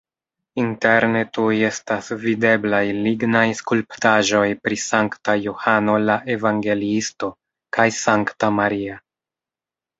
Interne 0.59 1.19
tuj 1.37 1.57
estas 1.67 2.07
videblaj 2.23 2.79
lignaj 3.09 3.43
skulptaĵoj 3.61 4.47
pri 4.65 4.81
Sankta 4.87 5.37
Johano 5.43 6.01
la 6.09 6.19
Evangeliisto 6.39 7.33
kaj 7.79 7.89
Sankta 8.03 8.55
Maria. 8.61 9.01